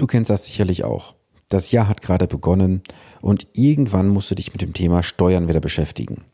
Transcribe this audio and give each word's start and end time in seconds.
Du 0.00 0.06
kennst 0.06 0.30
das 0.30 0.46
sicherlich 0.46 0.82
auch. 0.82 1.14
Das 1.50 1.72
Jahr 1.72 1.86
hat 1.86 2.00
gerade 2.00 2.26
begonnen 2.26 2.80
und 3.20 3.46
irgendwann 3.52 4.08
musst 4.08 4.30
du 4.30 4.34
dich 4.34 4.50
mit 4.54 4.62
dem 4.62 4.72
Thema 4.72 5.02
Steuern 5.02 5.46
wieder 5.46 5.60
beschäftigen. 5.60 6.24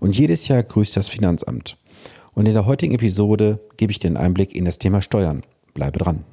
Und 0.00 0.18
jedes 0.18 0.48
Jahr 0.48 0.64
grüßt 0.64 0.96
das 0.96 1.08
Finanzamt. 1.08 1.78
Und 2.34 2.48
in 2.48 2.54
der 2.54 2.66
heutigen 2.66 2.94
Episode 2.94 3.60
gebe 3.76 3.92
ich 3.92 4.00
dir 4.00 4.08
einen 4.08 4.16
Einblick 4.16 4.56
in 4.56 4.64
das 4.64 4.78
Thema 4.78 5.02
Steuern. 5.02 5.44
Bleibe 5.72 6.00
dran. 6.00 6.24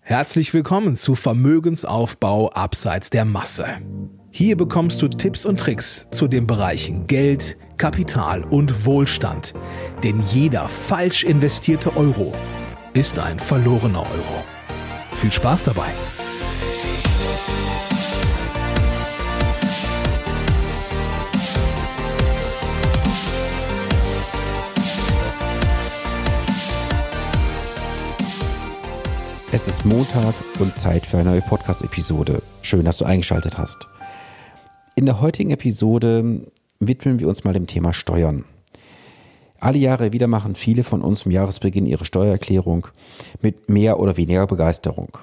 Herzlich 0.00 0.54
willkommen 0.54 0.96
zu 0.96 1.16
Vermögensaufbau 1.16 2.48
abseits 2.52 3.10
der 3.10 3.26
Masse. 3.26 3.66
Hier 4.30 4.56
bekommst 4.56 5.02
du 5.02 5.08
Tipps 5.08 5.44
und 5.44 5.60
Tricks 5.60 6.08
zu 6.12 6.28
den 6.28 6.46
Bereichen 6.46 7.06
Geld, 7.08 7.58
Kapital 7.76 8.42
und 8.42 8.86
Wohlstand. 8.86 9.52
Denn 10.02 10.22
jeder 10.32 10.66
falsch 10.68 11.24
investierte 11.24 11.94
Euro 11.94 12.32
ist 12.94 13.18
ein 13.18 13.38
verlorener 13.38 14.00
Euro. 14.00 14.44
Viel 15.12 15.30
Spaß 15.30 15.64
dabei! 15.64 15.90
Es 29.54 29.68
ist 29.68 29.84
Montag 29.84 30.34
und 30.60 30.74
Zeit 30.74 31.04
für 31.04 31.18
eine 31.18 31.30
neue 31.30 31.42
Podcast-Episode. 31.42 32.42
Schön, 32.62 32.86
dass 32.86 32.96
du 32.96 33.04
eingeschaltet 33.04 33.58
hast. 33.58 33.86
In 34.94 35.04
der 35.04 35.20
heutigen 35.20 35.50
Episode 35.50 36.40
widmen 36.80 37.20
wir 37.20 37.28
uns 37.28 37.44
mal 37.44 37.52
dem 37.52 37.66
Thema 37.66 37.92
Steuern. 37.92 38.46
Alle 39.60 39.76
Jahre 39.76 40.12
wieder 40.12 40.26
machen 40.26 40.54
viele 40.54 40.84
von 40.84 41.02
uns 41.02 41.20
zum 41.20 41.32
Jahresbeginn 41.32 41.86
ihre 41.86 42.06
Steuererklärung 42.06 42.88
mit 43.42 43.68
mehr 43.68 44.00
oder 44.00 44.16
weniger 44.16 44.46
Begeisterung. 44.46 45.18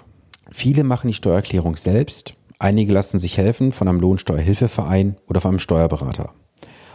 Viele 0.52 0.84
machen 0.84 1.08
die 1.08 1.13
Steuererklärung 1.13 1.76
selbst, 1.76 2.34
einige 2.57 2.94
lassen 2.94 3.20
sich 3.20 3.38
helfen 3.38 3.71
von 3.71 3.88
einem 3.88 3.99
Lohnsteuerhilfeverein 3.99 5.18
oder 5.27 5.41
von 5.41 5.49
einem 5.49 5.60
Steuerberater. 5.60 6.34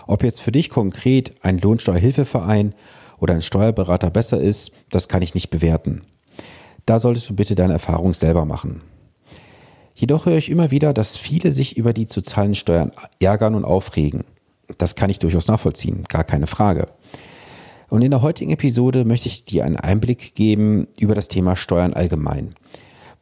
Ob 0.07 0.23
jetzt 0.23 0.41
für 0.41 0.53
dich 0.53 0.69
konkret 0.69 1.35
ein 1.43 1.59
Lohnsteuerhilfeverein 1.59 2.75
oder 3.19 3.35
ein 3.35 3.43
Steuerberater 3.43 4.11
besser 4.11 4.41
ist, 4.41 4.73
das 4.91 5.09
kann 5.09 5.23
ich 5.23 5.35
nicht 5.35 5.51
bewerten. 5.51 6.03
Da 6.87 6.99
solltest 6.99 7.31
du 7.31 7.35
bitte 7.35 7.55
deine 7.55 7.73
Erfahrung 7.73 8.13
selber 8.13 8.45
machen. 8.45 8.83
Jedoch 9.95 10.27
höre 10.27 10.37
ich 10.37 10.51
immer 10.51 10.71
wieder, 10.71 10.93
dass 10.93 11.17
viele 11.17 11.53
sich 11.53 11.77
über 11.77 11.93
die 11.93 12.07
zu 12.07 12.21
zahlenden 12.21 12.57
Steuern 12.57 12.91
ärgern 13.21 13.55
und 13.55 13.65
aufregen. 13.65 14.25
Das 14.77 14.97
kann 14.97 15.09
ich 15.09 15.21
durchaus 15.21 15.47
nachvollziehen, 15.47 16.05
gar 16.09 16.25
keine 16.25 16.47
Frage. 16.47 16.89
Und 17.89 18.03
in 18.03 18.11
der 18.11 18.23
heutigen 18.23 18.51
Episode 18.51 19.05
möchte 19.05 19.29
ich 19.29 19.45
dir 19.45 19.65
einen 19.65 19.77
Einblick 19.77 20.35
geben 20.35 20.89
über 20.99 21.15
das 21.15 21.29
Thema 21.29 21.55
Steuern 21.55 21.95
allgemein. 21.95 22.55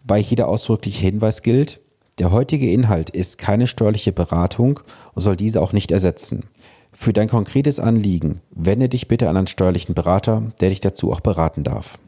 Wobei 0.03 0.23
hier 0.23 0.37
der 0.37 0.49
ausdrückliche 0.49 1.07
Hinweis 1.07 1.43
gilt, 1.43 1.81
der 2.19 2.31
heutige 2.33 2.71
Inhalt 2.71 3.11
ist 3.11 3.39
keine 3.39 3.67
steuerliche 3.67 4.13
Beratung 4.13 4.81
und 5.15 5.23
soll 5.23 5.37
diese 5.37 5.63
auch 5.63 5.73
nicht 5.73 5.93
ersetzen. 5.93 6.45
Für 6.93 7.13
dein 7.13 7.29
konkretes 7.29 7.81
Anliegen 7.81 8.43
wende 8.51 8.89
dich 8.89 9.09
bitte 9.09 9.29
an 9.29 9.37
einen 9.37 9.47
steuerlichen 9.47 9.95
Berater, 9.95 10.53
der 10.61 10.69
dich 10.69 10.81
dazu 10.81 11.13
auch 11.13 11.21
beraten 11.21 11.65
darf. 11.65 11.99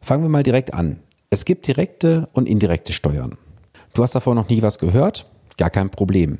Fangen 0.00 0.22
wir 0.22 0.28
mal 0.28 0.42
direkt 0.42 0.72
an. 0.72 1.00
Es 1.30 1.44
gibt 1.44 1.66
direkte 1.66 2.28
und 2.32 2.48
indirekte 2.48 2.92
Steuern. 2.92 3.36
Du 3.94 4.02
hast 4.02 4.14
davor 4.14 4.34
noch 4.34 4.48
nie 4.48 4.62
was 4.62 4.78
gehört? 4.78 5.26
Gar 5.56 5.70
kein 5.70 5.90
Problem. 5.90 6.38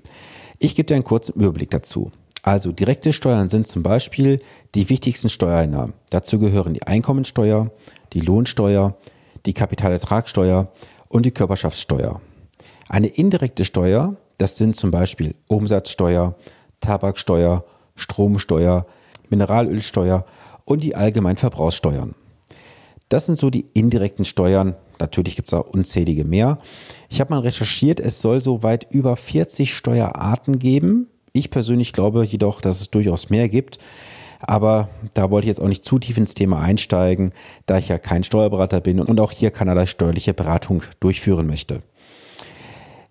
Ich 0.58 0.76
gebe 0.76 0.86
dir 0.86 0.94
einen 0.94 1.04
kurzen 1.04 1.32
Überblick 1.32 1.70
dazu. 1.70 2.12
Also 2.42 2.72
direkte 2.72 3.12
Steuern 3.12 3.48
sind 3.48 3.66
zum 3.66 3.82
Beispiel 3.82 4.38
die 4.74 4.88
wichtigsten 4.88 5.28
Steuereinnahmen. 5.28 5.94
Dazu 6.10 6.38
gehören 6.38 6.74
die 6.74 6.84
Einkommensteuer, 6.84 7.70
die 8.12 8.20
Lohnsteuer, 8.20 8.96
die 9.46 9.54
Kapitalertragssteuer 9.54 10.68
und 11.08 11.26
die 11.26 11.30
Körperschaftssteuer. 11.30 12.20
Eine 12.88 13.08
indirekte 13.08 13.64
Steuer, 13.64 14.16
das 14.38 14.56
sind 14.56 14.76
zum 14.76 14.90
Beispiel 14.90 15.34
Umsatzsteuer, 15.46 16.34
Tabaksteuer, 16.80 17.64
Stromsteuer, 17.94 18.86
Mineralölsteuer 19.28 20.24
und 20.64 20.82
die 20.82 20.94
Allgemeinverbrauchssteuern. 20.94 22.14
Das 23.08 23.26
sind 23.26 23.36
so 23.36 23.50
die 23.50 23.66
indirekten 23.74 24.24
Steuern. 24.24 24.76
Natürlich 24.98 25.36
gibt 25.36 25.48
es 25.48 25.54
auch 25.54 25.66
unzählige 25.66 26.24
mehr. 26.24 26.58
Ich 27.08 27.20
habe 27.20 27.34
mal 27.34 27.40
recherchiert, 27.40 27.98
es 28.00 28.20
soll 28.20 28.40
so 28.40 28.62
weit 28.62 28.86
über 28.90 29.16
40 29.16 29.74
Steuerarten 29.74 30.58
geben. 30.58 31.08
Ich 31.32 31.50
persönlich 31.50 31.92
glaube 31.92 32.24
jedoch, 32.24 32.60
dass 32.60 32.80
es 32.80 32.90
durchaus 32.90 33.28
mehr 33.28 33.48
gibt. 33.48 33.78
Aber 34.40 34.88
da 35.14 35.30
wollte 35.30 35.44
ich 35.44 35.48
jetzt 35.48 35.60
auch 35.60 35.68
nicht 35.68 35.84
zu 35.84 35.98
tief 35.98 36.16
ins 36.16 36.34
Thema 36.34 36.60
einsteigen, 36.60 37.32
da 37.66 37.78
ich 37.78 37.88
ja 37.88 37.98
kein 37.98 38.24
Steuerberater 38.24 38.80
bin 38.80 38.98
und 39.00 39.20
auch 39.20 39.32
hier 39.32 39.50
keinerlei 39.50 39.86
steuerliche 39.86 40.34
Beratung 40.34 40.82
durchführen 40.98 41.46
möchte. 41.46 41.82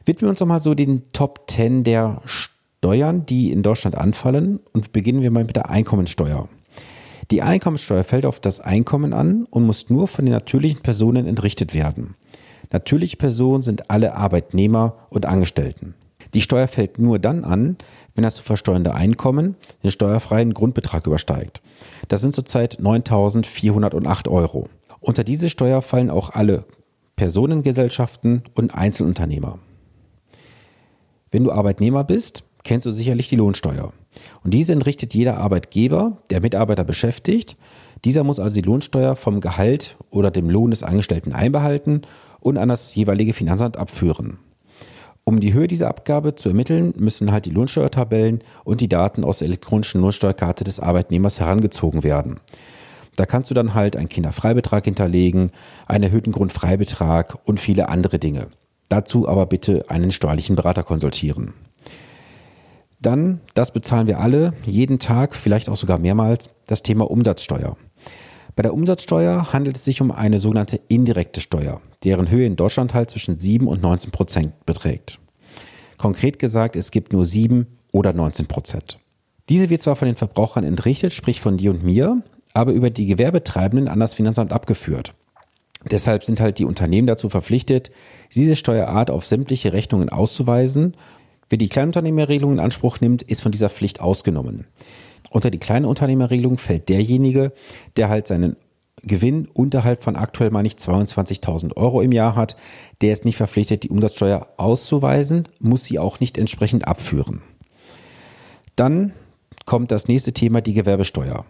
Widmen 0.06 0.28
wir 0.28 0.30
uns 0.30 0.40
nochmal 0.40 0.60
so 0.60 0.74
den 0.74 1.04
Top 1.14 1.44
10 1.50 1.84
der 1.84 2.22
Steuern, 2.26 3.26
die 3.26 3.52
in 3.52 3.62
Deutschland 3.62 3.96
anfallen 3.96 4.60
und 4.74 4.92
beginnen 4.92 5.22
wir 5.22 5.32
mal 5.32 5.44
mit 5.44 5.56
der 5.56 5.70
Einkommensteuer. 5.70 6.50
Die 7.32 7.44
Einkommensteuer 7.44 8.04
fällt 8.04 8.26
auf 8.26 8.40
das 8.40 8.60
Einkommen 8.60 9.14
an 9.14 9.46
und 9.52 9.66
muss 9.66 9.90
nur 9.92 10.08
von 10.08 10.26
den 10.26 10.34
natürlichen 10.34 10.82
Personen 10.82 11.28
entrichtet 11.28 11.76
werden. 11.76 12.16
Natürliche 12.72 13.18
Personen 13.18 13.62
sind 13.62 13.92
alle 13.92 14.16
Arbeitnehmer 14.16 14.96
und 15.10 15.28
Angestellten. 15.28 15.94
Die 16.34 16.42
Steuer 16.42 16.68
fällt 16.68 17.00
nur 17.00 17.20
dann 17.20 17.44
an, 17.44 17.78
wenn 18.20 18.24
das 18.24 18.36
zu 18.36 18.44
versteuernde 18.44 18.94
Einkommen 18.94 19.56
den 19.82 19.92
steuerfreien 19.92 20.54
Grundbetrag 20.54 21.08
übersteigt. 21.08 21.62
Das 22.10 22.20
sind 22.20 22.36
zurzeit 22.36 22.78
9.408 22.82 24.28
Euro. 24.30 24.68
Unter 25.00 25.24
diese 25.24 25.50
Steuer 25.50 25.82
fallen 25.82 26.10
auch 26.10 26.32
alle 26.32 26.66
Personengesellschaften 27.16 28.44
und 28.56 28.76
Einzelunternehmer. 28.76 29.60
Wenn 31.32 31.46
du 31.46 31.54
Arbeitnehmer 31.54 32.04
bist, 32.04 32.44
kennst 32.66 32.86
du 32.86 32.92
sicherlich 32.92 33.30
die 33.30 33.38
Lohnsteuer. 33.38 33.94
Und 34.44 34.54
diese 34.54 34.74
entrichtet 34.74 35.14
jeder 35.14 35.38
Arbeitgeber, 35.38 36.18
der 36.30 36.42
Mitarbeiter 36.42 36.84
beschäftigt. 36.84 37.56
Dieser 38.04 38.26
muss 38.26 38.42
also 38.42 38.56
die 38.56 38.68
Lohnsteuer 38.68 39.16
vom 39.16 39.40
Gehalt 39.40 39.96
oder 40.10 40.30
dem 40.30 40.50
Lohn 40.50 40.72
des 40.72 40.84
Angestellten 40.84 41.32
einbehalten 41.32 42.02
und 42.42 42.58
an 42.58 42.68
das 42.68 42.94
jeweilige 42.96 43.32
Finanzamt 43.32 43.78
abführen. 43.78 44.40
Um 45.30 45.40
die 45.40 45.54
Höhe 45.54 45.68
dieser 45.68 45.90
Abgabe 45.90 46.34
zu 46.34 46.50
ermitteln, 46.50 46.92
müssen 46.98 47.32
halt 47.32 47.46
die 47.46 47.52
Lohnsteuertabellen 47.52 48.42
und 48.64 48.82
die 48.82 48.90
Daten 48.90 49.24
aus 49.24 49.38
der 49.38 49.48
elektronischen 49.48 50.02
Lohnsteuerkarte 50.02 50.64
des 50.64 50.80
Arbeitnehmers 50.80 51.40
herangezogen 51.40 52.04
werden. 52.04 52.40
Da 53.16 53.28
kannst 53.28 53.52
du 53.52 53.54
dann 53.54 53.76
halt 53.76 53.96
einen 53.96 54.10
Kinderfreibetrag 54.10 54.86
hinterlegen, 54.86 55.52
einen 55.86 56.06
erhöhten 56.06 56.32
Grundfreibetrag 56.32 57.38
und 57.46 57.60
viele 57.60 57.90
andere 57.90 58.18
Dinge. 58.18 58.48
Dazu 58.90 59.30
aber 59.30 59.46
bitte 59.46 59.86
einen 59.88 60.10
steuerlichen 60.10 60.56
Berater 60.56 60.82
konsultieren. 60.82 61.54
Dann, 63.00 63.40
das 63.54 63.72
bezahlen 63.72 64.08
wir 64.08 64.20
alle, 64.20 64.54
jeden 64.66 64.98
Tag, 64.98 65.36
vielleicht 65.36 65.70
auch 65.70 65.78
sogar 65.78 66.00
mehrmals, 66.00 66.50
das 66.66 66.82
Thema 66.82 67.08
Umsatzsteuer. 67.08 67.78
Bei 68.60 68.64
der 68.64 68.74
Umsatzsteuer 68.74 69.54
handelt 69.54 69.78
es 69.78 69.86
sich 69.86 70.02
um 70.02 70.12
eine 70.12 70.38
sogenannte 70.38 70.82
indirekte 70.90 71.40
Steuer, 71.40 71.80
deren 72.04 72.30
Höhe 72.30 72.46
in 72.46 72.58
Deutschland 72.58 72.94
halt 72.94 73.10
zwischen 73.10 73.40
7 73.40 73.66
und 73.70 73.82
19 73.82 74.12
Prozent 74.12 74.66
beträgt. 74.66 75.18
Konkret 75.96 76.40
gesagt, 76.40 76.76
es 76.76 76.92
gibt 76.92 77.14
nur 77.14 77.26
7 77.26 77.68
oder 77.94 78.12
19 78.12 78.48
Prozent. 78.48 79.00
Diese 79.48 79.70
wird 79.70 79.82
zwar 79.82 79.96
von 79.96 80.08
den 80.08 80.18
Verbrauchern 80.18 80.66
entrichtet, 80.66 81.14
sprich 81.14 81.40
von 81.40 81.56
dir 81.56 81.72
und 81.72 81.86
mir, 81.86 82.22
aber 82.54 82.74
über 82.74 82.90
die 82.90 83.06
Gewerbetreibenden 83.06 83.88
an 83.88 84.02
das 84.02 84.14
Finanzamt 84.14 84.52
abgeführt. 84.52 85.14
Deshalb 85.90 86.26
sind 86.26 86.42
halt 86.42 86.60
die 86.60 86.66
Unternehmen 86.66 87.08
dazu 87.08 87.30
verpflichtet, 87.30 87.92
diese 88.36 88.58
Steuerart 88.58 89.10
auf 89.10 89.26
sämtliche 89.26 89.72
Rechnungen 89.72 90.10
auszuweisen 90.10 90.98
Wer 91.50 91.58
die 91.58 91.70
Kleinunternehmerregelung 91.70 92.54
in 92.54 92.60
Anspruch 92.60 93.00
nimmt, 93.00 93.24
ist 93.24 93.42
von 93.42 93.52
dieser 93.52 93.70
Pflicht 93.70 94.02
ausgenommen. 94.02 94.68
Unter 95.32 95.52
die 95.52 95.60
Kleinunternehmerregelung 95.60 96.58
fällt 96.58 96.90
derjenige, 96.90 97.52
der 97.98 98.10
halt 98.10 98.28
seinen 98.28 98.56
Gewinn 99.04 99.48
unterhalb 99.54 100.04
von 100.04 100.16
aktuell 100.16 100.52
meine 100.52 100.68
ich 100.68 100.76
22.000 100.76 101.78
Euro 101.78 102.02
im 102.02 102.12
Jahr 102.12 102.36
hat, 102.36 102.56
der 103.02 103.14
ist 103.14 103.26
nicht 103.26 103.38
verpflichtet, 103.38 103.84
die 103.84 103.90
Umsatzsteuer 103.90 104.48
auszuweisen, 104.58 105.48
muss 105.60 105.86
sie 105.86 106.00
auch 106.00 106.20
nicht 106.20 106.38
entsprechend 106.38 106.88
abführen. 106.88 107.42
Dann 108.76 109.14
kommt 109.66 109.92
das 109.92 110.08
nächste 110.08 110.34
Thema, 110.34 110.62
die 110.62 110.74
Gewerbesteuer. 110.74 111.46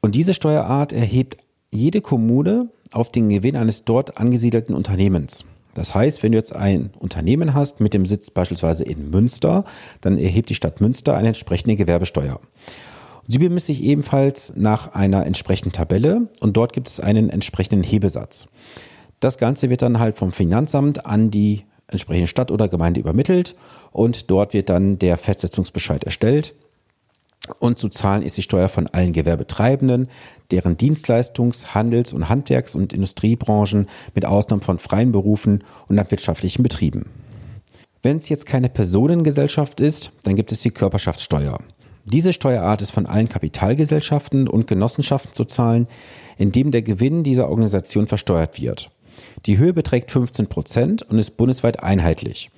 Und 0.00 0.14
diese 0.14 0.34
Steuerart 0.34 0.92
erhebt 0.92 1.36
jede 1.70 2.00
Kommune 2.00 2.68
auf 2.92 3.10
den 3.12 3.28
Gewinn 3.28 3.56
eines 3.56 3.84
dort 3.84 4.18
angesiedelten 4.18 4.74
Unternehmens. 4.74 5.44
Das 5.74 5.94
heißt, 5.94 6.22
wenn 6.22 6.32
du 6.32 6.38
jetzt 6.38 6.54
ein 6.54 6.90
Unternehmen 6.98 7.54
hast 7.54 7.80
mit 7.80 7.94
dem 7.94 8.06
Sitz 8.06 8.30
beispielsweise 8.30 8.84
in 8.84 9.10
Münster, 9.10 9.64
dann 10.00 10.18
erhebt 10.18 10.50
die 10.50 10.54
Stadt 10.54 10.80
Münster 10.80 11.16
eine 11.16 11.28
entsprechende 11.28 11.76
Gewerbesteuer. 11.76 12.40
Sie 13.28 13.38
bemisst 13.38 13.66
sich 13.66 13.82
ebenfalls 13.82 14.52
nach 14.56 14.94
einer 14.94 15.24
entsprechenden 15.26 15.72
Tabelle 15.72 16.28
und 16.40 16.56
dort 16.56 16.72
gibt 16.72 16.88
es 16.88 17.00
einen 17.00 17.30
entsprechenden 17.30 17.84
Hebesatz. 17.84 18.48
Das 19.20 19.38
Ganze 19.38 19.70
wird 19.70 19.82
dann 19.82 20.00
halt 20.00 20.16
vom 20.16 20.32
Finanzamt 20.32 21.06
an 21.06 21.30
die 21.30 21.64
entsprechende 21.86 22.26
Stadt 22.26 22.50
oder 22.50 22.68
Gemeinde 22.68 23.00
übermittelt 23.00 23.54
und 23.92 24.30
dort 24.30 24.54
wird 24.54 24.68
dann 24.68 24.98
der 24.98 25.18
Festsetzungsbescheid 25.18 26.04
erstellt. 26.04 26.54
Und 27.58 27.78
zu 27.78 27.88
zahlen 27.88 28.22
ist 28.22 28.36
die 28.36 28.42
Steuer 28.42 28.68
von 28.68 28.86
allen 28.88 29.12
Gewerbetreibenden, 29.12 30.08
deren 30.50 30.76
Dienstleistungs-, 30.76 31.74
Handels- 31.74 32.12
und 32.12 32.28
Handwerks- 32.28 32.74
und 32.74 32.92
Industriebranchen 32.92 33.88
mit 34.14 34.24
Ausnahme 34.24 34.62
von 34.62 34.78
freien 34.78 35.12
Berufen 35.12 35.64
und 35.88 35.96
landwirtschaftlichen 35.96 36.62
Betrieben. 36.62 37.06
Wenn 38.02 38.16
es 38.16 38.28
jetzt 38.28 38.46
keine 38.46 38.68
Personengesellschaft 38.68 39.80
ist, 39.80 40.12
dann 40.24 40.34
gibt 40.34 40.50
es 40.52 40.60
die 40.60 40.70
Körperschaftssteuer. 40.70 41.58
Diese 42.04 42.32
Steuerart 42.32 42.82
ist 42.82 42.90
von 42.90 43.06
allen 43.06 43.28
Kapitalgesellschaften 43.28 44.48
und 44.48 44.66
Genossenschaften 44.66 45.32
zu 45.32 45.44
zahlen, 45.44 45.86
indem 46.36 46.72
der 46.72 46.82
Gewinn 46.82 47.22
dieser 47.22 47.48
Organisation 47.48 48.08
versteuert 48.08 48.60
wird. 48.60 48.90
Die 49.46 49.58
Höhe 49.58 49.72
beträgt 49.72 50.10
15 50.10 50.48
Prozent 50.48 51.02
und 51.02 51.18
ist 51.18 51.36
bundesweit 51.36 51.80
einheitlich. 51.80 52.50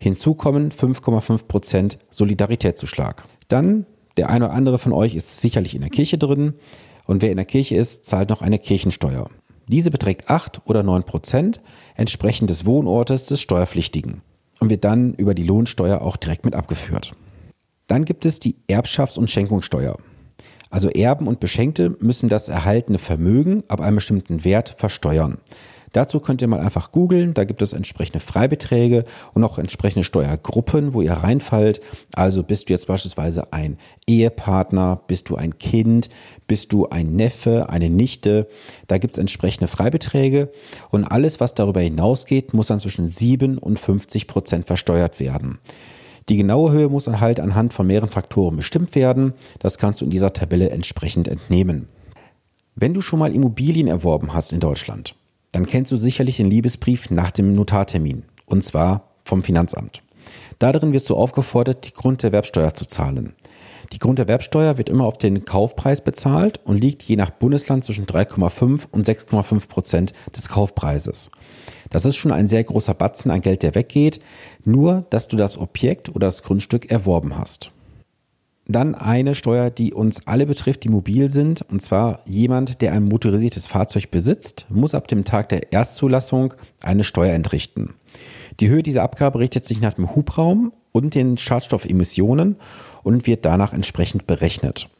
Hinzu 0.00 0.34
kommen 0.34 0.70
5,5 0.70 1.46
Prozent 1.46 1.98
Solidaritätszuschlag. 2.10 3.24
Dann, 3.48 3.86
der 4.18 4.28
eine 4.28 4.46
oder 4.46 4.54
andere 4.54 4.78
von 4.78 4.92
euch 4.92 5.14
ist 5.14 5.40
sicherlich 5.40 5.74
in 5.74 5.80
der 5.80 5.90
Kirche 5.90 6.18
drin 6.18 6.54
und 7.06 7.22
wer 7.22 7.30
in 7.30 7.36
der 7.36 7.46
Kirche 7.46 7.76
ist, 7.76 8.04
zahlt 8.04 8.28
noch 8.28 8.42
eine 8.42 8.58
Kirchensteuer. 8.58 9.30
Diese 9.68 9.90
beträgt 9.90 10.28
8 10.28 10.62
oder 10.66 10.82
9 10.82 11.04
Prozent 11.04 11.60
entsprechend 11.94 12.50
des 12.50 12.66
Wohnortes 12.66 13.26
des 13.26 13.40
Steuerpflichtigen 13.40 14.22
und 14.60 14.70
wird 14.70 14.84
dann 14.84 15.14
über 15.14 15.34
die 15.34 15.44
Lohnsteuer 15.44 16.00
auch 16.00 16.16
direkt 16.16 16.44
mit 16.44 16.54
abgeführt. 16.54 17.14
Dann 17.86 18.04
gibt 18.04 18.26
es 18.26 18.40
die 18.40 18.56
Erbschafts- 18.68 19.18
und 19.18 19.30
Schenkungssteuer. 19.30 19.98
Also 20.70 20.90
Erben 20.90 21.26
und 21.26 21.40
Beschenkte 21.40 21.96
müssen 22.00 22.28
das 22.28 22.48
erhaltene 22.48 22.98
Vermögen 22.98 23.62
ab 23.68 23.80
einem 23.80 23.96
bestimmten 23.96 24.44
Wert 24.44 24.74
versteuern. 24.76 25.38
Dazu 25.92 26.20
könnt 26.20 26.42
ihr 26.42 26.48
mal 26.48 26.60
einfach 26.60 26.92
googeln, 26.92 27.34
da 27.34 27.44
gibt 27.44 27.62
es 27.62 27.72
entsprechende 27.72 28.20
Freibeträge 28.20 29.04
und 29.34 29.44
auch 29.44 29.58
entsprechende 29.58 30.04
Steuergruppen, 30.04 30.94
wo 30.94 31.02
ihr 31.02 31.12
reinfallt. 31.12 31.80
Also 32.14 32.42
bist 32.42 32.68
du 32.68 32.74
jetzt 32.74 32.86
beispielsweise 32.86 33.52
ein 33.52 33.78
Ehepartner, 34.06 35.00
bist 35.06 35.28
du 35.28 35.36
ein 35.36 35.58
Kind, 35.58 36.08
bist 36.46 36.72
du 36.72 36.88
ein 36.88 37.06
Neffe, 37.16 37.68
eine 37.68 37.90
Nichte. 37.90 38.48
Da 38.86 38.98
gibt 38.98 39.14
es 39.14 39.18
entsprechende 39.18 39.68
Freibeträge 39.68 40.50
und 40.90 41.04
alles, 41.04 41.40
was 41.40 41.54
darüber 41.54 41.80
hinausgeht, 41.80 42.54
muss 42.54 42.68
dann 42.68 42.80
zwischen 42.80 43.06
7 43.06 43.58
und 43.58 43.78
50 43.78 44.26
Prozent 44.26 44.66
versteuert 44.66 45.20
werden. 45.20 45.58
Die 46.28 46.36
genaue 46.36 46.72
Höhe 46.72 46.88
muss 46.88 47.04
dann 47.04 47.20
halt 47.20 47.40
anhand 47.40 47.72
von 47.72 47.86
mehreren 47.86 48.10
Faktoren 48.10 48.56
bestimmt 48.56 48.94
werden. 48.94 49.32
Das 49.60 49.78
kannst 49.78 50.00
du 50.00 50.04
in 50.04 50.10
dieser 50.10 50.34
Tabelle 50.34 50.70
entsprechend 50.70 51.26
entnehmen. 51.26 51.88
Wenn 52.74 52.94
du 52.94 53.00
schon 53.00 53.18
mal 53.18 53.34
Immobilien 53.34 53.88
erworben 53.88 54.34
hast 54.34 54.52
in 54.52 54.60
Deutschland, 54.60 55.14
dann 55.52 55.66
kennst 55.66 55.92
du 55.92 55.96
sicherlich 55.96 56.36
den 56.36 56.50
Liebesbrief 56.50 57.10
nach 57.10 57.30
dem 57.30 57.52
Notartermin, 57.52 58.24
und 58.46 58.62
zwar 58.62 59.08
vom 59.24 59.42
Finanzamt. 59.42 60.02
Darin 60.58 60.92
wirst 60.92 61.08
du 61.08 61.16
aufgefordert, 61.16 61.86
die 61.86 61.92
Grunderwerbsteuer 61.92 62.74
zu 62.74 62.86
zahlen. 62.86 63.34
Die 63.92 63.98
Grunderwerbsteuer 63.98 64.76
wird 64.76 64.90
immer 64.90 65.04
auf 65.04 65.16
den 65.16 65.44
Kaufpreis 65.44 66.02
bezahlt 66.02 66.60
und 66.64 66.76
liegt 66.76 67.02
je 67.02 67.16
nach 67.16 67.30
Bundesland 67.30 67.84
zwischen 67.84 68.06
3,5 68.06 68.86
und 68.90 69.08
6,5 69.08 69.68
Prozent 69.68 70.12
des 70.36 70.48
Kaufpreises. 70.48 71.30
Das 71.88 72.04
ist 72.04 72.16
schon 72.16 72.32
ein 72.32 72.48
sehr 72.48 72.64
großer 72.64 72.92
Batzen 72.92 73.30
an 73.30 73.40
Geld, 73.40 73.62
der 73.62 73.74
weggeht, 73.74 74.20
nur 74.64 75.06
dass 75.08 75.28
du 75.28 75.36
das 75.36 75.56
Objekt 75.56 76.10
oder 76.10 76.26
das 76.26 76.42
Grundstück 76.42 76.90
erworben 76.90 77.38
hast. 77.38 77.70
Dann 78.70 78.94
eine 78.94 79.34
Steuer, 79.34 79.70
die 79.70 79.94
uns 79.94 80.26
alle 80.26 80.44
betrifft, 80.44 80.84
die 80.84 80.90
mobil 80.90 81.30
sind. 81.30 81.62
Und 81.62 81.80
zwar 81.80 82.20
jemand, 82.26 82.82
der 82.82 82.92
ein 82.92 83.04
motorisiertes 83.04 83.66
Fahrzeug 83.66 84.10
besitzt, 84.10 84.66
muss 84.68 84.94
ab 84.94 85.08
dem 85.08 85.24
Tag 85.24 85.48
der 85.48 85.72
Erstzulassung 85.72 86.52
eine 86.82 87.02
Steuer 87.02 87.32
entrichten. 87.32 87.94
Die 88.60 88.68
Höhe 88.68 88.82
dieser 88.82 89.04
Abgabe 89.04 89.38
richtet 89.38 89.64
sich 89.64 89.80
nach 89.80 89.94
dem 89.94 90.14
Hubraum 90.14 90.72
und 90.92 91.14
den 91.14 91.38
Schadstoffemissionen 91.38 92.56
und 93.02 93.26
wird 93.26 93.46
danach 93.46 93.72
entsprechend 93.72 94.26
berechnet. 94.26 94.90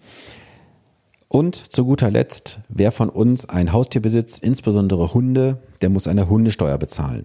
Und 1.28 1.56
zu 1.56 1.84
guter 1.84 2.10
Letzt, 2.10 2.60
wer 2.70 2.90
von 2.90 3.10
uns 3.10 3.46
ein 3.46 3.74
Haustier 3.74 4.00
besitzt, 4.00 4.42
insbesondere 4.42 5.12
Hunde, 5.12 5.58
der 5.82 5.90
muss 5.90 6.08
eine 6.08 6.30
Hundesteuer 6.30 6.78
bezahlen. 6.78 7.24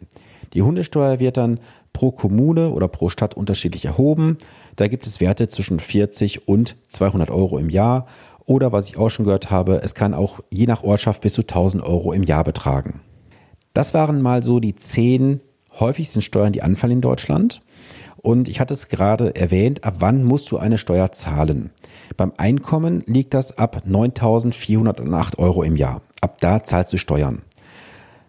Die 0.54 0.62
Hundesteuer 0.62 1.22
wird 1.22 1.38
dann 1.38 1.62
pro 1.94 2.12
Kommune 2.12 2.72
oder 2.72 2.88
pro 2.88 3.10
Stadt 3.10 3.36
unterschiedlich 3.36 3.86
erhoben. 3.86 4.38
Da 4.76 4.88
gibt 4.88 5.06
es 5.06 5.22
Werte 5.22 5.48
zwischen 5.48 5.80
40 5.80 6.48
und 6.48 6.76
200 6.88 7.30
Euro 7.30 7.58
im 7.60 7.70
Jahr. 7.70 8.08
Oder 8.46 8.72
was 8.72 8.90
ich 8.90 8.98
auch 8.98 9.10
schon 9.10 9.26
gehört 9.26 9.52
habe, 9.52 9.82
es 9.84 9.96
kann 9.96 10.14
auch 10.14 10.40
je 10.50 10.66
nach 10.66 10.84
Ortschaft 10.84 11.22
bis 11.22 11.34
zu 11.34 11.42
1000 11.42 11.84
Euro 11.84 12.12
im 12.12 12.24
Jahr 12.24 12.44
betragen. 12.44 13.02
Das 13.74 13.94
waren 13.94 14.22
mal 14.22 14.44
so 14.44 14.60
die 14.60 14.76
zehn 14.76 15.40
häufigsten 15.80 16.22
Steuern, 16.22 16.54
die 16.54 16.62
anfallen 16.62 16.94
in 16.94 17.02
Deutschland. 17.02 17.62
Und 18.18 18.48
ich 18.48 18.60
hatte 18.60 18.74
es 18.74 18.88
gerade 18.88 19.36
erwähnt, 19.36 19.84
ab 19.84 19.96
wann 20.00 20.24
musst 20.24 20.50
du 20.52 20.58
eine 20.58 20.78
Steuer 20.78 21.12
zahlen? 21.12 21.72
Beim 22.16 22.32
Einkommen 22.38 23.04
liegt 23.06 23.34
das 23.34 23.58
ab 23.58 23.84
9.408 23.88 25.40
Euro 25.40 25.64
im 25.64 25.76
Jahr. 25.76 26.02
Ab 26.22 26.38
da 26.40 26.64
zahlst 26.64 26.94
du 26.94 26.98
Steuern. 26.98 27.42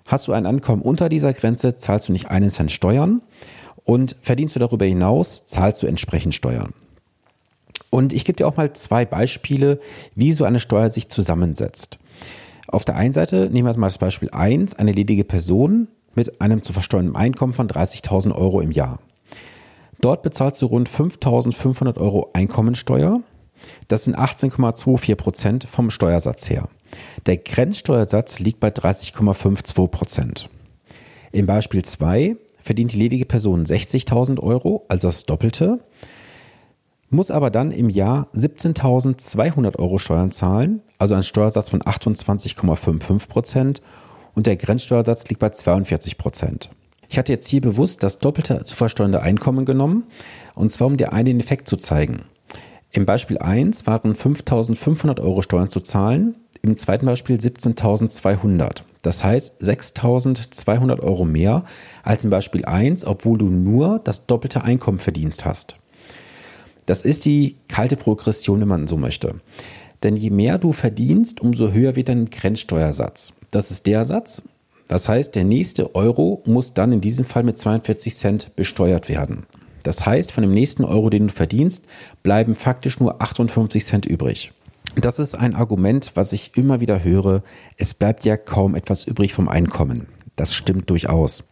Hast 0.07 0.29
du 0.29 0.33
ein 0.33 0.47
Ankommen 0.47 0.83
unter 0.83 1.09
dieser 1.09 1.33
Grenze, 1.33 1.77
zahlst 1.77 2.09
du 2.09 2.13
nicht 2.13 2.31
einen 2.31 2.51
Cent 2.51 2.73
Steuern. 2.73 3.23
Und 3.85 4.17
verdienst 4.23 4.57
du 4.57 4.61
darüber 4.61 4.87
hinaus, 4.87 5.45
zahlst 5.45 5.83
du 5.83 5.87
entsprechend 5.87 6.35
Steuern. 6.35 6.73
Und 7.91 8.13
ich 8.13 8.25
gebe 8.25 8.37
dir 8.37 8.49
auch 8.49 8.57
mal 8.57 8.73
zwei 8.73 9.05
Beispiele, 9.05 9.79
wie 10.15 10.33
so 10.33 10.45
eine 10.45 10.59
Steuer 10.59 10.91
sich 10.91 11.09
zusammensetzt. 11.09 11.99
Auf 12.67 12.85
der 12.85 12.97
einen 12.97 13.13
Seite 13.13 13.51
nehmen 13.51 13.69
wir 13.69 13.79
mal 13.79 13.89
das 13.89 13.99
Beispiel 13.99 14.31
1, 14.31 14.75
eine 14.75 14.93
ledige 14.93 15.25
Person 15.25 15.89
mit 16.15 16.41
einem 16.41 16.63
zu 16.63 16.73
versteuernden 16.73 17.15
Einkommen 17.15 17.53
von 17.53 17.69
30.000 17.69 18.35
Euro 18.35 18.61
im 18.61 18.73
Jahr. 18.73 18.99
Dort 20.01 20.23
bezahlst 20.23 20.61
du 20.63 20.67
rund 20.67 20.89
5.500 20.89 21.99
Euro 21.99 22.31
Einkommensteuer. 22.33 23.21
Das 23.89 24.05
sind 24.05 24.19
18,24 24.19 25.15
Prozent 25.15 25.65
vom 25.65 25.91
Steuersatz 25.91 26.51
her. 26.51 26.69
Der 27.27 27.37
Grenzsteuersatz 27.37 28.39
liegt 28.39 28.61
bei 28.61 28.69
30,52 28.69 29.89
Prozent. 29.89 30.49
Im 31.33 31.47
Beispiel 31.47 31.85
2 31.85 32.37
verdient 32.61 32.93
die 32.93 32.99
ledige 32.99 33.27
Person 33.27 33.65
60.000 33.65 34.41
Euro, 34.41 34.85
also 34.89 35.09
das 35.09 35.25
Doppelte, 35.25 35.81
muss 37.11 37.31
aber 37.31 37.51
dann 37.51 37.71
im 37.71 37.91
Jahr 37.91 38.29
17.200 38.35 39.79
Euro 39.79 39.99
Steuern 39.99 40.33
zahlen, 40.33 40.83
also 40.99 41.15
ein 41.15 41.23
Steuersatz 41.23 41.71
von 41.71 41.83
28,55 41.83 43.29
Prozent 43.29 43.83
und 44.35 44.47
der 44.47 44.57
Grenzsteuersatz 44.57 45.29
liegt 45.29 45.41
bei 45.41 45.51
42 45.51 46.19
Prozent. 46.19 46.71
Ich 47.09 47.19
hatte 47.19 47.33
jetzt 47.33 47.49
hier 47.49 47.61
bewusst 47.61 48.03
das 48.03 48.19
doppelte 48.19 48.63
zu 48.65 48.75
versteuernde 48.75 49.23
Einkommen 49.23 49.65
genommen, 49.65 50.05
und 50.55 50.73
zwar 50.73 50.89
um 50.89 50.97
dir 50.97 51.13
einen 51.13 51.39
Effekt 51.41 51.69
zu 51.69 51.77
zeigen. 51.77 52.23
Im 52.91 53.07
Beispiel 53.07 53.39
1 53.39 53.87
waren 53.87 54.15
5.500 54.15 55.21
Euro 55.21 55.43
Steuern 55.43 55.69
zu 55.69 55.81
zahlen, 55.81 56.37
im 56.65 56.77
zweiten 56.77 57.05
Beispiel 57.05 57.37
17.200. 57.37 58.83
Das 59.03 59.23
heißt 59.23 59.61
6.200 59.61 61.01
Euro 61.01 61.27
mehr 61.27 61.65
als 62.03 62.25
im 62.25 62.31
Beispiel 62.31 62.65
1, 62.65 63.05
obwohl 63.05 63.37
du 63.37 63.51
nur 63.51 64.01
das 64.03 64.27
doppelte 64.27 64.65
Einkommen 64.65 64.99
verdient 64.99 65.45
hast. 65.45 65.77
Das 66.87 67.03
ist 67.03 67.27
die 67.27 67.57
kalte 67.69 67.97
Progression, 67.97 68.61
wenn 68.61 68.69
man 68.69 68.89
so 68.89 68.97
möchte. 68.97 69.41
Denn 70.03 70.17
je 70.17 70.31
mehr 70.31 70.57
du 70.57 70.73
verdienst, 70.73 71.43
umso 71.43 71.71
höher 71.71 71.97
wird 71.97 72.09
dein 72.09 72.31
Grenzsteuersatz. 72.31 73.35
Das 73.51 73.71
ist 73.71 73.87
der 73.87 74.07
Satz. 74.07 74.43
Das 74.89 75.07
heißt, 75.09 75.35
der 75.35 75.45
nächste 75.45 75.95
Euro 75.95 76.43
muss 76.47 76.73
dann 76.73 76.93
in 76.93 77.03
diesem 77.03 77.27
Fall 77.27 77.43
mit 77.43 77.59
42 77.59 78.15
Cent 78.15 78.57
besteuert 78.57 79.11
werden. 79.11 79.45
Das 79.83 80.07
heißt, 80.07 80.33
von 80.33 80.43
dem 80.43 80.53
nächsten 80.53 80.85
Euro, 80.85 81.11
den 81.11 81.29
du 81.29 81.33
verdienst, 81.33 81.85
bleiben 82.23 82.55
faktisch 82.55 83.01
nur 83.01 83.21
58 83.21 83.85
Cent 83.85 84.07
übrig. 84.07 84.53
Das 84.97 85.19
ist 85.19 85.35
ein 85.35 85.55
Argument, 85.55 86.13
was 86.15 86.33
ich 86.33 86.57
immer 86.57 86.81
wieder 86.81 87.03
höre. 87.03 87.43
Es 87.77 87.95
bleibt 87.95 88.25
ja 88.25 88.37
kaum 88.37 88.75
etwas 88.75 89.05
übrig 89.05 89.35
vom 89.35 89.49
Einkommen. 89.49 90.07
Das 90.37 90.55
stimmt 90.55 90.89
durchaus. 90.89 91.45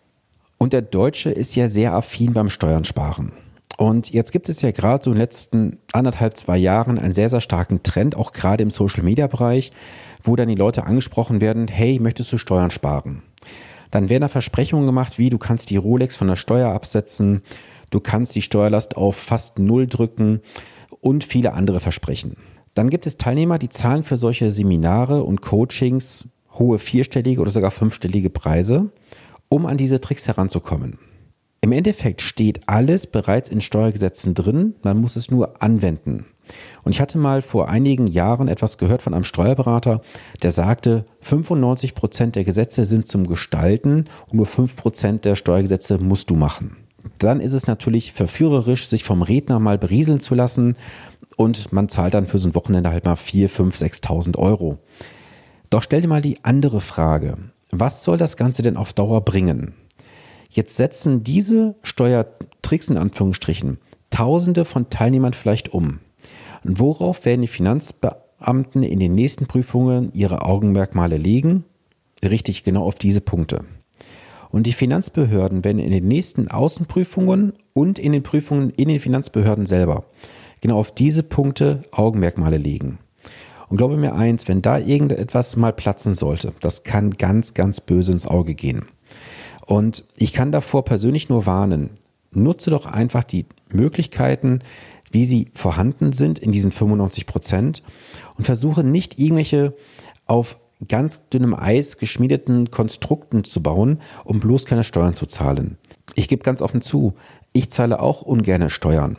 Und 0.58 0.72
der 0.72 0.82
Deutsche 0.82 1.30
ist 1.30 1.56
ja 1.56 1.68
sehr 1.68 1.94
affin 1.94 2.32
beim 2.32 2.49
Steuern 2.49 2.84
sparen. 2.84 3.32
Und 3.78 4.11
jetzt 4.11 4.30
gibt 4.30 4.49
es 4.49 4.62
ja 4.62 4.70
gerade 4.70 5.02
so 5.02 5.11
in 5.11 5.16
den 5.16 5.22
letzten 5.22 5.78
anderthalb, 5.92 6.37
zwei 6.37 6.56
Jahren 6.56 6.99
einen 6.99 7.14
sehr, 7.14 7.28
sehr 7.28 7.40
starken 7.40 7.82
Trend, 7.82 8.16
auch 8.16 8.32
gerade 8.32 8.62
im 8.62 8.70
Social-Media-Bereich, 8.70 9.72
wo 10.22 10.37
dann 10.37 10.49
die 10.49 10.54
Leute 10.54 10.84
angesprochen 10.84 11.40
werden, 11.40 11.66
hey, 11.66 11.99
möchtest 11.99 12.32
du 12.32 12.38
Steuern 12.38 12.70
sparen? 12.70 13.22
Dann 13.90 14.08
werden 14.08 14.22
da 14.22 14.28
Versprechungen 14.28 14.87
gemacht, 14.87 15.18
wie 15.18 15.30
du 15.30 15.38
kannst 15.38 15.70
die 15.70 15.76
Rolex 15.76 16.14
von 16.14 16.28
der 16.28 16.37
Steuer 16.37 16.70
absetzen, 16.70 17.42
du 17.90 17.99
kannst 17.99 18.37
die 18.37 18.42
Steuerlast 18.42 18.96
auf 18.96 19.16
fast 19.16 19.58
null 19.58 19.88
drücken 19.88 20.42
und 21.00 21.25
viele 21.25 21.54
andere 21.54 21.80
Versprechen. 21.80 22.37
Dann 22.75 22.91
gibt 22.91 23.07
es 23.07 23.19
Teilnehmer, 23.19 23.59
die 23.59 23.69
zahlen 23.69 24.02
für 24.02 24.17
solche 24.17 24.50
Seminare 24.50 25.25
und 25.25 25.43
Coachings 25.43 26.29
hohe 26.55 26.79
vierstellige 26.79 27.41
oder 27.41 27.50
sogar 27.50 27.71
fünfstellige 27.71 28.31
Preise, 28.31 28.91
um 29.49 29.67
an 29.67 29.76
diese 29.76 30.00
Tricks 30.00 30.29
heranzukommen. 30.29 30.99
Im 31.61 31.73
Endeffekt 31.73 32.23
steht 32.23 32.61
alles 32.67 33.07
bereits 33.07 33.49
in 33.49 33.61
Steuergesetzen 33.61 34.35
drin, 34.35 34.75
man 34.83 35.00
muss 35.00 35.17
es 35.17 35.31
nur 35.31 35.62
anwenden. 35.62 36.26
Und 36.83 36.93
ich 36.93 37.00
hatte 37.00 37.19
mal 37.19 37.41
vor 37.41 37.69
einigen 37.69 38.09
Jahren 38.09 38.49
etwas 38.49 38.79
gehört 38.79 39.00
von 39.00 39.14
einem 39.14 39.25
Steuerberater, 39.25 40.00
der 40.43 40.50
sagte, 40.50 41.07
95 41.21 41.95
Prozent 41.95 42.35
der 42.35 42.45
Gesetze 42.45 42.85
sind 42.85 43.07
zum 43.07 43.26
Gestalten 43.26 44.07
und 44.29 44.35
nur 44.35 44.47
5 44.47 44.75
Prozent 44.75 45.25
der 45.25 45.37
Steuergesetze 45.37 45.99
musst 45.99 46.31
du 46.31 46.35
machen. 46.35 46.76
Dann 47.19 47.41
ist 47.41 47.52
es 47.52 47.69
natürlich 47.69 48.12
verführerisch, 48.12 48.88
sich 48.88 49.05
vom 49.05 49.23
Redner 49.23 49.61
mal 49.61 49.79
berieseln 49.79 50.19
zu 50.19 50.35
lassen 50.35 50.76
und 51.42 51.72
man 51.72 51.88
zahlt 51.88 52.14
dann 52.14 52.26
für 52.26 52.38
so 52.38 52.49
ein 52.49 52.54
Wochenende 52.54 52.90
halt 52.90 53.04
mal 53.04 53.16
4, 53.16 53.49
5, 53.49 53.76
6.000 53.76 54.38
Euro. 54.38 54.78
Doch 55.70 55.82
stell 55.82 56.00
dir 56.00 56.08
mal 56.08 56.22
die 56.22 56.44
andere 56.44 56.80
Frage. 56.80 57.37
Was 57.70 58.04
soll 58.04 58.16
das 58.16 58.37
Ganze 58.37 58.62
denn 58.62 58.76
auf 58.76 58.92
Dauer 58.92 59.22
bringen? 59.22 59.75
Jetzt 60.50 60.76
setzen 60.76 61.25
diese 61.25 61.75
Steuertricks 61.82 62.88
in 62.88 62.99
Anführungsstrichen 62.99 63.78
Tausende 64.11 64.66
von 64.66 64.90
Teilnehmern 64.90 65.32
vielleicht 65.32 65.72
um. 65.72 66.00
Und 66.64 66.78
worauf 66.78 67.25
werden 67.25 67.40
die 67.40 67.49
Finanzbeamten 67.49 68.82
in 68.82 69.00
den 69.00 69.14
nächsten 69.14 69.46
Prüfungen 69.46 70.12
ihre 70.12 70.42
Augenmerkmale 70.42 71.16
legen? 71.16 71.64
Richtig, 72.22 72.62
genau 72.62 72.84
auf 72.84 72.96
diese 72.96 73.22
Punkte. 73.22 73.64
Und 74.50 74.66
die 74.66 74.75
Finanzbehörden 74.75 75.64
werden 75.64 75.78
in 75.78 75.90
den 75.90 76.06
nächsten 76.06 76.49
Außenprüfungen 76.49 77.54
und 77.72 77.99
in 77.99 78.12
den 78.12 78.22
Prüfungen 78.22 78.68
in 78.68 78.88
den 78.88 79.00
Finanzbehörden 79.00 79.64
selber 79.64 80.04
genau 80.62 80.78
auf 80.78 80.95
diese 80.95 81.23
Punkte 81.23 81.83
Augenmerkmale 81.90 82.57
legen. 82.57 82.99
Und 83.69 83.76
glaube 83.76 83.99
mir 83.99 84.14
eins, 84.14 84.49
wenn 84.49 84.62
da 84.62 84.78
irgendetwas 84.78 85.57
mal 85.57 85.73
platzen 85.73 86.14
sollte, 86.14 86.54
das 86.61 86.85
kann 86.85 87.12
ganz, 87.12 87.52
ganz 87.52 87.81
böse 87.81 88.12
ins 88.12 88.26
Auge 88.26 88.54
gehen. 88.54 88.87
Und 89.66 90.04
ich 90.16 90.33
kann 90.33 90.52
davor 90.52 90.85
persönlich 90.85 91.28
nur 91.28 91.47
warnen, 91.47 91.90
nutze 92.31 92.71
doch 92.71 92.87
einfach 92.87 93.25
die 93.25 93.47
Möglichkeiten, 93.71 94.61
wie 95.11 95.26
sie 95.26 95.49
vorhanden 95.54 96.12
sind 96.12 96.38
in 96.38 96.52
diesen 96.52 96.73
95 96.73 97.26
Prozent 97.26 97.83
und 98.37 98.45
versuche 98.45 98.85
nicht 98.85 99.19
irgendwelche 99.19 99.75
auf 100.26 100.59
ganz 100.88 101.28
dünnem 101.28 101.54
Eis 101.54 101.99
geschmiedeten 101.99 102.71
Konstrukten 102.71 103.45
zu 103.45 103.62
bauen, 103.62 104.00
um 104.25 104.40
bloß 104.40 104.66
keine 104.66 104.85
Steuern 104.85 105.14
zu 105.14 105.26
zahlen. 105.26 105.78
Ich 106.14 106.28
gebe 106.28 106.42
ganz 106.42 106.62
offen 106.62 106.83
zu, 106.83 107.14
ich 107.52 107.71
zahle 107.71 108.00
auch 108.00 108.23
ungerne 108.23 108.71
Steuern. 108.71 109.16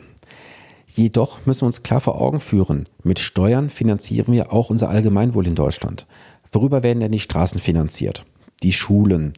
Jedoch 0.96 1.44
müssen 1.44 1.62
wir 1.62 1.66
uns 1.66 1.82
klar 1.82 2.00
vor 2.00 2.20
Augen 2.20 2.38
führen, 2.38 2.88
mit 3.02 3.18
Steuern 3.18 3.68
finanzieren 3.68 4.32
wir 4.32 4.52
auch 4.52 4.70
unser 4.70 4.88
Allgemeinwohl 4.88 5.44
in 5.48 5.56
Deutschland. 5.56 6.06
Worüber 6.52 6.84
werden 6.84 7.00
denn 7.00 7.10
die 7.10 7.18
Straßen 7.18 7.58
finanziert? 7.58 8.24
Die 8.62 8.72
Schulen, 8.72 9.32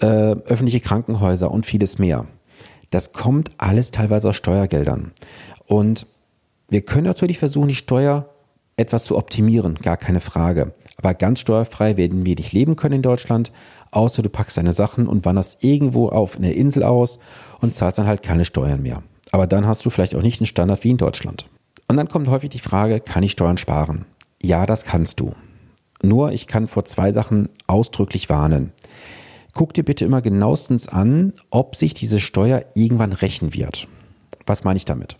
äh, 0.00 0.06
öffentliche 0.06 0.80
Krankenhäuser 0.80 1.50
und 1.50 1.64
vieles 1.64 1.98
mehr. 1.98 2.26
Das 2.90 3.14
kommt 3.14 3.52
alles 3.56 3.90
teilweise 3.90 4.28
aus 4.28 4.36
Steuergeldern. 4.36 5.12
Und 5.64 6.06
wir 6.68 6.82
können 6.82 7.06
natürlich 7.06 7.38
versuchen, 7.38 7.68
die 7.68 7.74
Steuer 7.74 8.28
etwas 8.76 9.06
zu 9.06 9.16
optimieren, 9.16 9.76
gar 9.76 9.96
keine 9.96 10.20
Frage. 10.20 10.74
Aber 10.98 11.14
ganz 11.14 11.40
steuerfrei 11.40 11.96
werden 11.96 12.26
wir 12.26 12.36
nicht 12.36 12.52
leben 12.52 12.76
können 12.76 12.96
in 12.96 13.02
Deutschland, 13.02 13.50
außer 13.92 14.20
du 14.20 14.28
packst 14.28 14.58
deine 14.58 14.74
Sachen 14.74 15.06
und 15.06 15.24
wanderst 15.24 15.64
irgendwo 15.64 16.10
auf 16.10 16.36
einer 16.36 16.52
Insel 16.52 16.82
aus 16.82 17.18
und 17.62 17.74
zahlst 17.74 17.98
dann 17.98 18.06
halt 18.06 18.22
keine 18.22 18.44
Steuern 18.44 18.82
mehr. 18.82 19.02
Aber 19.36 19.46
dann 19.46 19.66
hast 19.66 19.84
du 19.84 19.90
vielleicht 19.90 20.14
auch 20.14 20.22
nicht 20.22 20.40
einen 20.40 20.46
Standard 20.46 20.82
wie 20.82 20.88
in 20.88 20.96
Deutschland. 20.96 21.46
Und 21.88 21.98
dann 21.98 22.08
kommt 22.08 22.26
häufig 22.28 22.48
die 22.48 22.58
Frage, 22.58 23.00
kann 23.00 23.22
ich 23.22 23.32
Steuern 23.32 23.58
sparen? 23.58 24.06
Ja, 24.42 24.64
das 24.64 24.86
kannst 24.86 25.20
du. 25.20 25.34
Nur 26.02 26.32
ich 26.32 26.46
kann 26.46 26.68
vor 26.68 26.86
zwei 26.86 27.12
Sachen 27.12 27.50
ausdrücklich 27.66 28.30
warnen. 28.30 28.72
Guck 29.52 29.74
dir 29.74 29.84
bitte 29.84 30.06
immer 30.06 30.22
genauestens 30.22 30.88
an, 30.88 31.34
ob 31.50 31.76
sich 31.76 31.92
diese 31.92 32.18
Steuer 32.18 32.64
irgendwann 32.74 33.12
rächen 33.12 33.52
wird. 33.52 33.88
Was 34.46 34.64
meine 34.64 34.78
ich 34.78 34.86
damit? 34.86 35.18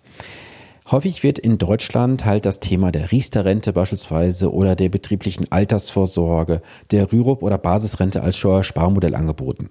Häufig 0.90 1.22
wird 1.22 1.38
in 1.38 1.58
Deutschland 1.58 2.24
halt 2.24 2.46
das 2.46 2.58
Thema 2.58 2.92
der 2.92 3.12
Riester-Rente 3.12 3.74
beispielsweise 3.74 4.50
oder 4.50 4.76
der 4.76 4.88
betrieblichen 4.88 5.52
Altersvorsorge, 5.52 6.62
der 6.90 7.12
Rürup 7.12 7.42
oder 7.42 7.58
Basisrente 7.58 8.22
als 8.22 8.38
Steuersparmodell 8.38 9.14
angeboten. 9.14 9.68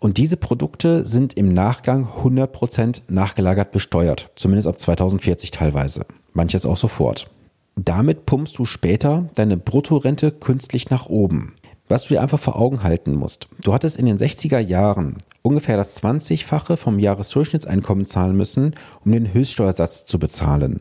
Und 0.00 0.16
diese 0.16 0.38
Produkte 0.38 1.06
sind 1.06 1.34
im 1.34 1.52
Nachgang 1.52 2.08
100% 2.24 3.02
nachgelagert 3.08 3.70
besteuert, 3.70 4.30
zumindest 4.34 4.66
ab 4.66 4.78
2040 4.78 5.50
teilweise, 5.50 6.06
manches 6.32 6.64
auch 6.64 6.78
sofort. 6.78 7.30
Damit 7.76 8.24
pumpst 8.24 8.58
du 8.58 8.64
später 8.64 9.28
deine 9.34 9.58
Bruttorente 9.58 10.32
künstlich 10.32 10.88
nach 10.88 11.06
oben. 11.06 11.54
Was 11.86 12.04
du 12.04 12.14
dir 12.14 12.22
einfach 12.22 12.38
vor 12.38 12.56
Augen 12.56 12.82
halten 12.82 13.14
musst. 13.14 13.48
Du 13.62 13.74
hattest 13.74 13.98
in 13.98 14.06
den 14.06 14.16
60er 14.16 14.58
Jahren 14.58 15.18
ungefähr 15.42 15.76
das 15.76 16.02
20-fache 16.02 16.76
vom 16.76 16.98
Jahresdurchschnittseinkommen 16.98 18.06
zahlen 18.06 18.36
müssen, 18.36 18.74
um 19.04 19.12
den 19.12 19.34
Höchststeuersatz 19.34 20.06
zu 20.06 20.18
bezahlen. 20.18 20.80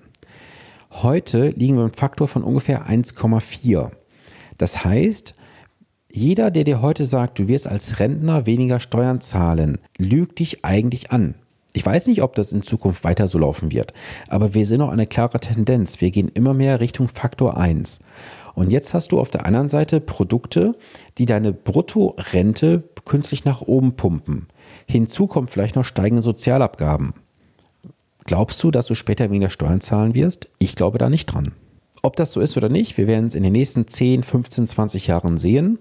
Heute 0.92 1.50
liegen 1.50 1.78
wir 1.78 1.86
im 1.86 1.94
Faktor 1.94 2.28
von 2.28 2.44
ungefähr 2.44 2.88
1,4. 2.88 3.92
Das 4.58 4.86
heißt, 4.86 5.36
jeder, 6.12 6.50
der 6.52 6.64
dir 6.64 6.82
heute 6.82 7.06
sagt, 7.06 7.40
du 7.40 7.48
wirst 7.48 7.68
als 7.68 8.00
Rentner 8.00 8.46
weniger 8.46 8.80
Steuern 8.80 9.22
zahlen, 9.22 9.78
lügt 9.98 10.40
dich 10.40 10.66
eigentlich 10.66 11.12
an. 11.12 11.36
Ich 11.72 11.86
weiß 11.86 12.08
nicht, 12.08 12.24
ob 12.24 12.34
das 12.34 12.52
in 12.52 12.64
Zukunft 12.64 13.04
weiter 13.04 13.28
so 13.28 13.38
laufen 13.38 13.72
wird, 13.72 13.94
aber 14.28 14.56
wir 14.56 14.66
sehen 14.66 14.82
auch 14.82 14.90
eine 14.90 15.06
klare 15.06 15.40
Tendenz. 15.40 16.02
Wir 16.02 16.10
gehen 16.10 16.28
immer 16.28 16.56
mehr 16.56 16.80
Richtung 16.80 17.08
Faktor 17.08 17.58
1. 17.58 18.00
Und 18.56 18.72
jetzt 18.72 18.94
hast 18.94 19.12
du 19.12 19.20
auf 19.20 19.30
der 19.30 19.46
anderen 19.46 19.70
Seite 19.70 20.02
Produkte, 20.02 20.76
die 21.20 21.28
deine 21.28 21.54
Bruttorente 21.54 22.84
künstlich 23.06 23.46
nach 23.46 23.62
oben 23.62 23.96
pumpen. 23.96 24.48
Hinzu 24.88 25.28
kommt 25.28 25.52
vielleicht 25.52 25.76
noch 25.76 25.86
steigende 25.86 26.24
Sozialabgaben. 26.24 27.14
Glaubst 28.26 28.62
du, 28.64 28.72
dass 28.72 28.88
du 28.88 28.96
später 28.96 29.30
weniger 29.30 29.50
Steuern 29.50 29.82
zahlen 29.82 30.16
wirst? 30.16 30.50
Ich 30.58 30.76
glaube 30.76 30.98
da 30.98 31.10
nicht 31.10 31.28
dran. 31.28 31.54
Ob 32.02 32.16
das 32.16 32.32
so 32.32 32.40
ist 32.40 32.56
oder 32.56 32.70
nicht, 32.70 32.98
wir 32.98 33.08
werden 33.08 33.28
es 33.28 33.36
in 33.36 33.44
den 33.44 33.54
nächsten 33.54 33.88
10, 33.88 34.24
15, 34.24 34.68
20 34.68 35.08
Jahren 35.08 35.38
sehen. 35.38 35.80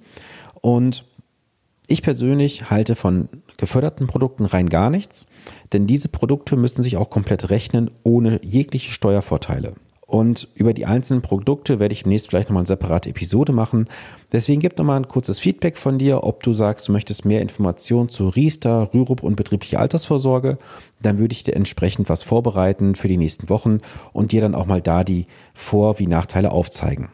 Und 0.61 1.05
ich 1.87 2.03
persönlich 2.03 2.71
halte 2.71 2.97
von 2.97 3.29
geförderten 3.57 4.07
Produkten 4.07 4.45
rein 4.45 4.69
gar 4.69 4.91
nichts, 4.91 5.27
denn 5.73 5.87
diese 5.87 6.09
Produkte 6.09 6.57
müssen 6.57 6.83
sich 6.83 6.97
auch 6.97 7.11
komplett 7.11 7.51
rechnen 7.51 7.91
ohne 8.03 8.41
jegliche 8.45 8.93
Steuervorteile. 8.93 9.75
Und 10.09 10.49
über 10.55 10.73
die 10.73 10.87
einzelnen 10.87 11.21
Produkte 11.21 11.79
werde 11.79 11.93
ich 11.93 12.05
demnächst 12.05 12.29
vielleicht 12.29 12.49
nochmal 12.49 12.63
eine 12.63 12.67
separate 12.67 13.11
Episode 13.11 13.53
machen. 13.53 13.91
Deswegen 14.33 14.59
gib 14.59 14.79
nochmal 14.79 14.99
ein 14.99 15.07
kurzes 15.07 15.39
Feedback 15.39 15.77
von 15.77 15.99
dir, 15.99 16.25
ob 16.25 16.43
du 16.43 16.55
sagst, 16.55 16.89
du 16.89 16.93
möchtest 16.93 17.27
mehr 17.27 17.43
Informationen 17.43 18.09
zu 18.09 18.31
Riester, 18.31 18.89
Rürup 18.95 19.23
und 19.23 19.37
betriebliche 19.37 19.79
Altersvorsorge. 19.79 20.57
Dann 21.03 21.19
würde 21.19 21.35
ich 21.35 21.45
dir 21.45 21.55
entsprechend 21.55 22.09
was 22.09 22.23
vorbereiten 22.23 22.95
für 22.95 23.09
die 23.09 23.19
nächsten 23.19 23.51
Wochen 23.51 23.81
und 24.15 24.33
dir 24.33 24.41
dann 24.41 24.55
auch 24.55 24.65
mal 24.65 24.81
da 24.81 25.05
die 25.05 25.27
Vor- 25.53 25.99
wie 25.99 26.07
Nachteile 26.07 26.53
aufzeigen. 26.53 27.11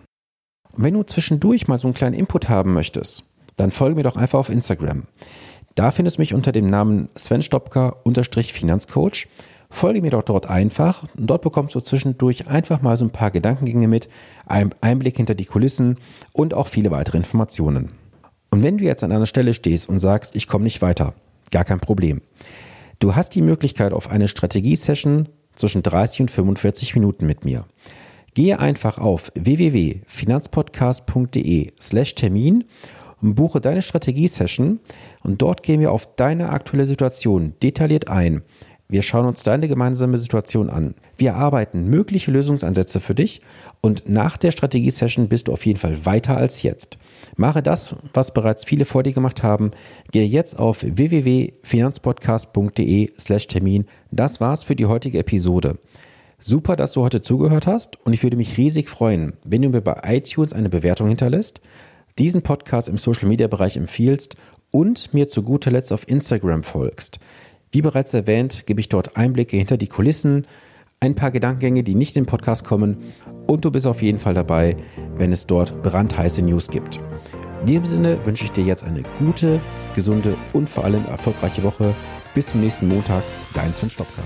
Und 0.71 0.85
wenn 0.85 0.95
du 0.95 1.03
zwischendurch 1.03 1.67
mal 1.67 1.79
so 1.79 1.89
einen 1.89 1.95
kleinen 1.95 2.15
Input 2.15 2.49
haben 2.49 2.75
möchtest, 2.75 3.25
dann 3.57 3.73
folge 3.73 3.97
mir 3.97 4.05
doch 4.05 4.17
einfach 4.17 4.39
auf 4.39 4.51
Instagram. 4.51 5.09
Da 5.75 5.91
findest 5.91 6.19
du 6.19 6.23
mich 6.23 6.33
unter 6.33 6.53
dem 6.53 6.71
Namen 6.71 7.09
Sven 7.17 7.43
Stopka-Finanzcoach. 7.43 9.27
Folge 9.75 10.01
mir 10.03 10.13
doch 10.13 10.23
dort 10.23 10.49
einfach 10.49 11.03
und 11.19 11.27
dort 11.27 11.43
bekommst 11.43 11.75
du 11.75 11.81
zwischendurch 11.81 12.47
einfach 12.47 12.81
mal 12.81 12.97
so 12.97 13.05
ein 13.05 13.11
paar 13.11 13.33
Gedankengänge 13.33 13.89
mit, 13.89 14.09
einen 14.47 14.71
Einblick 14.81 15.17
hinter 15.17 15.35
die 15.35 15.47
Kulissen 15.47 15.97
und 16.33 16.55
auch 16.55 16.69
viele 16.69 16.93
weitere 16.93 17.19
Informationen. 17.19 17.91
Und 18.51 18.63
wenn 18.63 18.79
du 18.79 18.85
jetzt 18.85 19.03
an 19.03 19.11
einer 19.11 19.27
Stelle 19.27 19.53
stehst 19.53 19.89
und 19.89 19.99
sagst, 19.99 20.37
ich 20.37 20.47
komme 20.47 20.63
nicht 20.63 20.81
weiter, 20.81 21.15
gar 21.51 21.65
kein 21.65 21.81
Problem. 21.81 22.21
Du 23.01 23.17
hast 23.17 23.35
die 23.35 23.43
Möglichkeit 23.43 23.93
auf 23.93 24.09
eine 24.09 24.29
Strategie-Session 24.29 25.29
zwischen 25.57 25.83
30 25.83 26.21
und 26.21 26.31
45 26.31 26.95
Minuten 26.95 27.27
mit 27.27 27.45
mir. 27.45 27.65
Gehe 28.35 28.61
einfach 28.61 28.99
auf 28.99 29.33
www.finanzpodcast.de 29.35 31.73
slash 31.81 32.15
Termin 32.15 32.65
und 33.21 33.35
buche 33.35 33.61
deine 33.61 33.83
Strategie-Session 33.83 34.79
und 35.25 35.43
dort 35.43 35.65
gehen 35.65 35.81
wir 35.81 35.91
auf 35.91 36.15
deine 36.15 36.51
aktuelle 36.51 36.87
Situation 36.87 37.55
detailliert 37.61 38.07
ein 38.09 38.43
wir 38.89 39.03
schauen 39.03 39.27
uns 39.27 39.43
deine 39.43 39.67
gemeinsame 39.67 40.19
Situation 40.19 40.69
an. 40.69 40.95
Wir 41.17 41.37
arbeiten 41.37 41.89
mögliche 41.89 42.31
Lösungsansätze 42.31 43.01
für 43.01 43.15
dich 43.15 43.41
und 43.81 44.07
nach 44.09 44.37
der 44.37 44.51
Strategie-Session 44.51 45.29
bist 45.29 45.49
du 45.49 45.53
auf 45.53 45.65
jeden 45.65 45.79
Fall 45.79 46.05
weiter 46.05 46.37
als 46.37 46.63
jetzt. 46.63 46.99
Mache 47.37 47.63
das, 47.63 47.97
was 48.13 48.35
bereits 48.35 48.65
viele 48.65 48.85
vor 48.85 49.03
dir 49.03 49.13
gemacht 49.13 49.43
haben. 49.43 49.71
Gehe 50.13 50.27
jetzt 50.27 50.59
auf 50.59 50.83
www.finanzpodcast.de 50.83 53.13
slash 53.19 53.47
Termin. 53.47 53.87
Das 54.11 54.39
war's 54.41 54.65
für 54.65 54.77
die 54.77 54.85
heutige 54.87 55.19
Episode. 55.19 55.79
Super, 56.39 56.77
dass 56.77 56.93
du 56.93 57.01
heute 57.01 57.23
zugehört 57.23 57.67
hast 57.67 57.99
und 58.05 58.13
ich 58.13 58.23
würde 58.23 58.37
mich 58.37 58.59
riesig 58.59 58.91
freuen, 58.91 59.33
wenn 59.45 59.63
du 59.63 59.71
mir 59.71 59.81
bei 59.81 59.99
iTunes 60.05 60.53
eine 60.53 60.69
Bewertung 60.69 61.09
hinterlässt, 61.09 61.63
diesen 62.19 62.43
Podcast 62.43 62.91
im 62.91 62.99
Social 62.99 63.29
Media 63.29 63.49
Bereich 63.49 63.79
empfiehlst 63.79 64.37
und 64.71 65.15
mir 65.15 65.29
zu 65.29 65.43
guter 65.43 65.71
Letzt 65.71 65.91
auf 65.93 66.09
Instagram 66.09 66.63
folgst. 66.63 67.19
Wie 67.75 67.83
bereits 67.83 68.15
erwähnt, 68.15 68.67
gebe 68.67 68.79
ich 68.79 68.89
dort 68.89 69.17
Einblicke 69.17 69.57
hinter 69.57 69.77
die 69.77 69.89
Kulissen, 69.89 70.47
ein 71.01 71.17
paar 71.17 71.33
Gedankengänge, 71.33 71.83
die 71.83 71.97
nicht 71.97 72.17
im 72.17 72.25
Podcast 72.25 72.65
kommen 72.65 72.99
und 73.49 73.65
du 73.65 73.73
bist 73.73 73.85
auf 73.85 74.01
jeden 74.01 74.21
Fall 74.21 74.33
dabei, 74.33 74.77
wenn 75.19 75.33
es 75.33 75.49
dort 75.49 75.83
brandheiße 75.83 76.43
News 76.43 76.69
gibt. 76.69 77.01
In 77.63 77.67
diesem 77.67 77.85
Sinne 77.85 78.25
wünsche 78.25 78.45
ich 78.45 78.53
dir 78.53 78.63
jetzt 78.63 78.85
eine 78.85 79.03
gute, 79.19 79.61
gesunde 79.97 80.37
und 80.53 80.71
vor 80.71 80.85
allem 80.85 81.05
erfolgreiche 81.07 81.65
Woche. 81.65 81.97
Bis 82.33 82.47
zum 82.47 82.61
nächsten 82.61 82.87
Montag, 82.87 83.25
dein 83.55 83.75
Sven 83.75 83.91
Stopka. 83.91 84.23